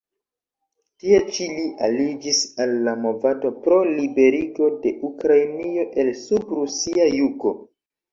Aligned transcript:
Tie 1.01 1.17
ĉi 1.33 1.47
li 1.57 1.65
aliĝis 1.87 2.39
al 2.65 2.73
la 2.87 2.93
movado 3.01 3.51
pro 3.65 3.77
liberigo 3.89 4.71
de 4.87 4.95
Ukrainio 5.11 5.85
el-sub 6.05 6.49
rusia 6.61 7.07
jugo. 7.13 7.53